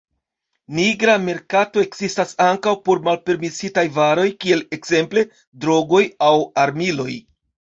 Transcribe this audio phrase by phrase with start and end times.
[0.77, 5.25] Nigra merkato ekzistas ankaŭ por malpermesitaj varoj kiel ekzemple
[5.67, 6.33] drogoj aŭ
[6.65, 7.11] armiloj.